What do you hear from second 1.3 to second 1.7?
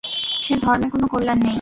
নেই।